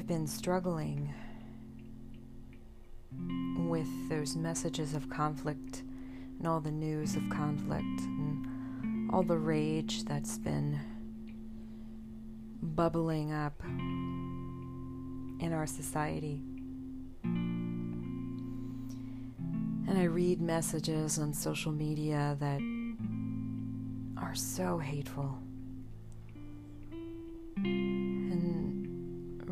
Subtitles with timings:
[0.00, 1.12] I've been struggling
[3.68, 5.82] with those messages of conflict
[6.38, 10.80] and all the news of conflict and all the rage that's been
[12.62, 16.40] bubbling up in our society.
[19.86, 22.62] And I read messages on social media that
[24.16, 25.36] are so hateful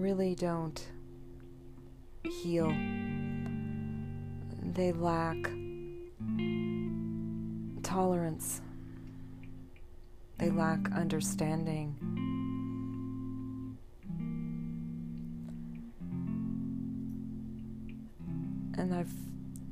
[0.00, 0.82] really don't
[2.24, 2.74] heal.
[4.62, 5.36] They lack
[7.82, 8.62] tolerance,
[10.38, 11.96] they lack understanding.
[18.78, 19.12] And I've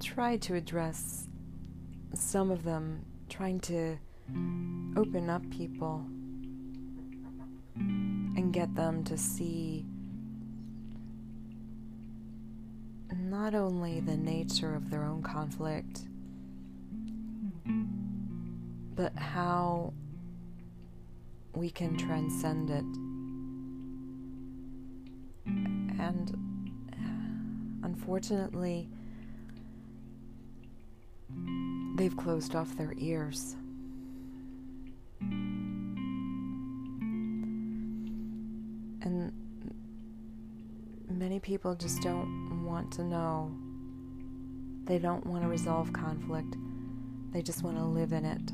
[0.00, 1.28] tried to address
[2.14, 3.96] some of them, trying to
[4.96, 6.04] open up people
[8.36, 9.86] and get them to see
[13.16, 16.02] not only the nature of their own conflict,
[18.94, 19.92] but how
[21.54, 22.84] we can transcend it.
[25.46, 26.36] And
[27.82, 28.88] unfortunately,
[31.96, 33.56] they've closed off their ears.
[39.02, 39.32] And
[41.08, 43.52] many people just don't want to know.
[44.84, 46.56] They don't want to resolve conflict.
[47.32, 48.52] They just want to live in it.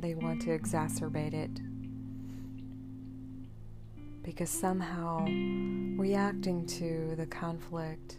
[0.00, 1.60] They want to exacerbate it.
[4.22, 5.24] Because somehow
[5.98, 8.18] reacting to the conflict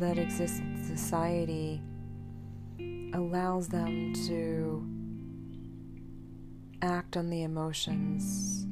[0.00, 1.82] that exists in society
[3.14, 4.86] allows them to
[6.82, 8.66] act on the emotions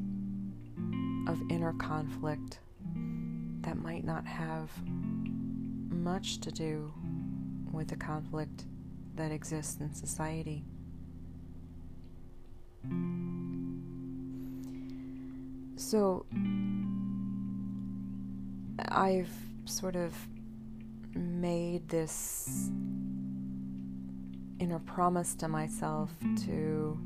[1.29, 2.61] of inner conflict
[3.89, 4.71] might not have
[5.89, 6.93] much to do
[7.73, 8.67] with the conflict
[9.15, 10.63] that exists in society.
[15.77, 16.27] So,
[18.91, 19.33] I've
[19.65, 20.13] sort of
[21.15, 22.71] made this
[24.59, 26.11] inner promise to myself
[26.45, 27.01] to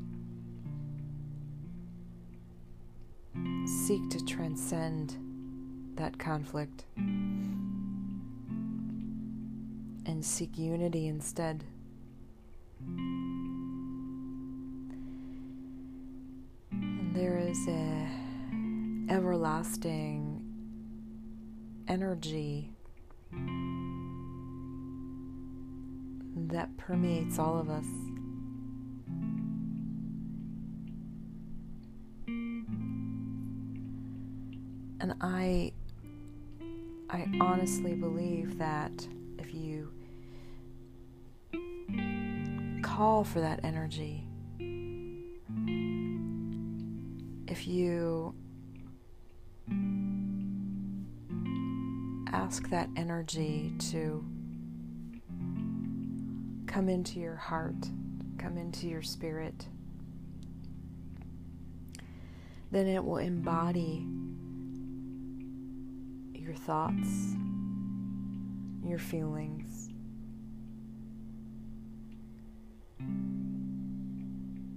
[3.87, 5.22] seek to transcend
[5.95, 6.85] that conflict
[10.05, 11.63] and seek unity instead.
[16.71, 18.07] And there is a
[19.09, 20.41] everlasting
[21.87, 22.71] energy
[26.35, 27.85] that permeates all of us.
[34.99, 35.73] And I
[37.13, 39.07] I honestly believe that
[39.37, 39.91] if you
[42.81, 44.25] call for that energy,
[47.47, 48.33] if you
[52.33, 54.25] ask that energy to
[56.65, 57.75] come into your heart,
[58.39, 59.67] come into your spirit,
[62.71, 64.07] then it will embody
[66.43, 67.35] your thoughts,
[68.83, 69.89] your feelings,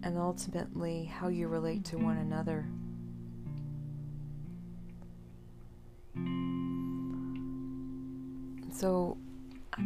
[0.03, 2.69] and ultimately how you relate to one another.
[8.73, 9.17] So,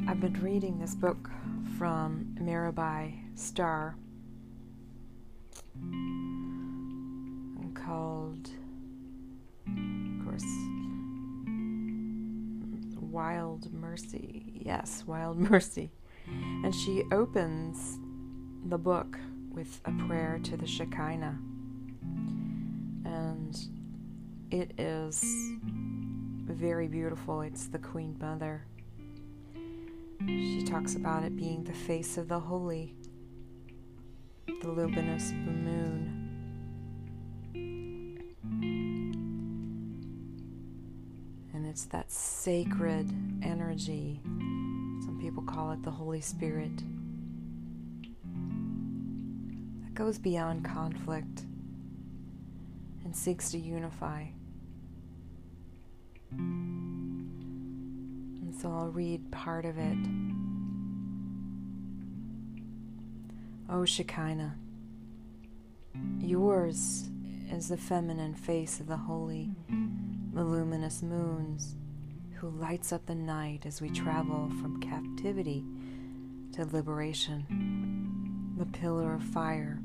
[0.06, 1.30] I've been reading this book
[1.78, 3.96] from Mirabai Starr
[7.74, 8.50] called,
[13.10, 14.62] Wild Mercy.
[14.64, 15.90] Yes, Wild Mercy.
[16.26, 17.98] And she opens
[18.68, 19.18] the book
[19.50, 21.38] with a prayer to the Shekinah.
[23.04, 23.56] And
[24.50, 25.24] it is
[26.46, 27.40] very beautiful.
[27.40, 28.66] It's the Queen Mother.
[30.26, 32.94] She talks about it being the face of the holy,
[34.46, 36.09] the luminous moon.
[41.70, 43.08] It's that sacred
[43.44, 44.20] energy.
[44.24, 46.76] Some people call it the Holy Spirit.
[49.84, 51.44] That goes beyond conflict
[53.04, 54.24] and seeks to unify.
[56.32, 57.32] And
[58.60, 59.98] so I'll read part of it.
[63.68, 64.56] O Shekinah,
[66.18, 67.08] yours
[67.52, 69.52] is the feminine face of the holy,
[70.32, 71.74] the luminous moons,
[72.34, 75.64] who lights up the night as we travel from captivity
[76.52, 79.80] to liberation, the pillar of fire,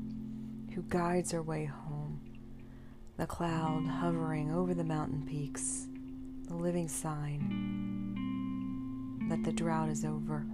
[0.74, 2.20] who guides our way home,
[3.16, 5.88] the cloud hovering over the mountain peaks,
[6.46, 7.74] the living sign
[9.28, 10.46] that the drought is over.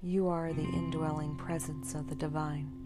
[0.00, 2.83] You are the indwelling presence of the divine.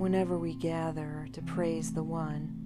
[0.00, 2.56] Whenever we gather to praise the One,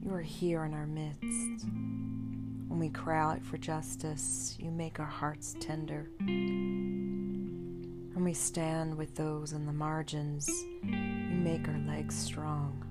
[0.00, 1.66] you are here in our midst.
[1.66, 6.08] When we cry out for justice, you make our hearts tender.
[6.20, 10.48] When we stand with those on the margins,
[10.84, 12.84] you make our legs strong.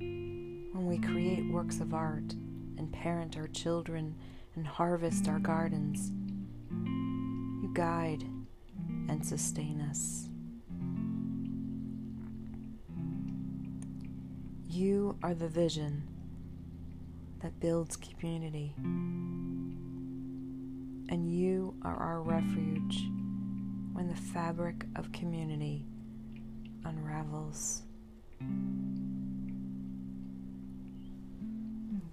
[0.00, 2.34] When we create works of art
[2.76, 4.16] and parent our children
[4.54, 6.12] and harvest our gardens,
[6.70, 8.24] you guide
[9.08, 10.27] and sustain us.
[14.70, 16.02] You are the vision
[17.40, 18.74] that builds community.
[21.08, 23.08] And you are our refuge
[23.94, 25.86] when the fabric of community
[26.84, 27.84] unravels.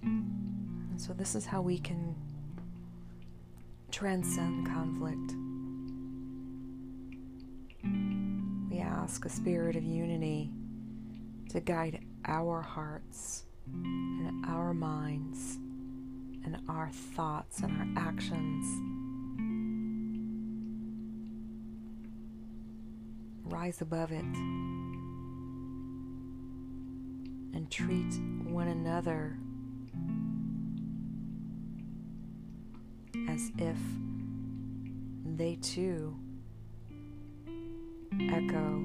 [0.02, 2.14] And so, this is how we can
[3.90, 5.34] transcend conflict.
[8.70, 10.50] We ask a spirit of unity
[11.50, 15.58] to guide our hearts and our minds
[16.44, 18.66] and our thoughts and our actions.
[23.44, 24.24] Rise above it
[27.54, 28.14] and treat
[28.44, 29.38] one another
[33.28, 33.78] as if
[35.36, 36.16] they too
[38.30, 38.82] echo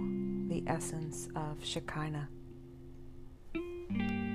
[0.48, 2.28] the essence of Shekinah.
[3.98, 4.31] Bye.